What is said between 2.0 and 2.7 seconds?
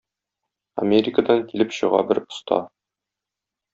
бер оста.